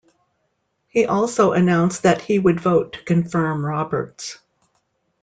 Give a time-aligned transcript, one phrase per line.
[0.87, 4.39] He also announced that he would vote to confirm Roberts.